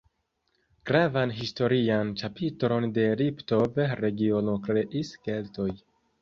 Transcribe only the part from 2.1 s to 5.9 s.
ĉapitron de Liptov-regiono kreis Keltoj.